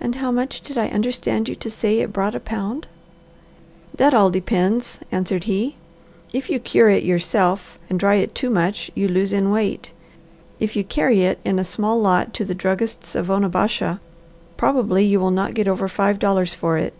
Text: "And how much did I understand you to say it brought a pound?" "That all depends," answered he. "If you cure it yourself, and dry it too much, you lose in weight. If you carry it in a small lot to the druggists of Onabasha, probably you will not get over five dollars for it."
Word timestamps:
"And 0.00 0.14
how 0.14 0.30
much 0.32 0.62
did 0.62 0.78
I 0.78 0.88
understand 0.88 1.46
you 1.50 1.54
to 1.54 1.68
say 1.68 1.98
it 1.98 2.10
brought 2.10 2.34
a 2.34 2.40
pound?" 2.40 2.86
"That 3.96 4.14
all 4.14 4.30
depends," 4.30 4.98
answered 5.12 5.44
he. 5.44 5.76
"If 6.32 6.48
you 6.48 6.58
cure 6.58 6.88
it 6.88 7.02
yourself, 7.02 7.78
and 7.90 8.00
dry 8.00 8.14
it 8.14 8.34
too 8.34 8.48
much, 8.48 8.90
you 8.94 9.08
lose 9.08 9.34
in 9.34 9.50
weight. 9.50 9.92
If 10.58 10.74
you 10.74 10.84
carry 10.84 11.20
it 11.24 11.38
in 11.44 11.58
a 11.58 11.64
small 11.64 12.00
lot 12.00 12.32
to 12.32 12.46
the 12.46 12.54
druggists 12.54 13.14
of 13.14 13.30
Onabasha, 13.30 14.00
probably 14.56 15.04
you 15.04 15.20
will 15.20 15.30
not 15.30 15.52
get 15.52 15.68
over 15.68 15.86
five 15.86 16.18
dollars 16.18 16.54
for 16.54 16.78
it." 16.78 16.94